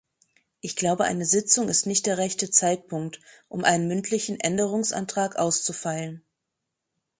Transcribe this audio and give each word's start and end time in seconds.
Ich 0.61 0.75
glaube, 0.75 1.03
eine 1.03 1.25
Sitzung 1.25 1.69
ist 1.69 1.85
nicht 1.85 2.07
der 2.07 2.17
rechte 2.17 2.49
Zeitpunkt, 2.49 3.19
um 3.49 3.63
einen 3.63 3.87
mündlichen 3.87 4.39
Änderungsantrag 4.39 5.35
auszufeilen. 5.35 6.23